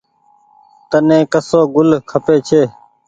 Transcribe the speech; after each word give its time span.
تني 0.89 1.19
ڪسو 1.31 1.59
گل 1.75 1.89
کپي 2.09 2.35
ڇي۔ 2.47 2.61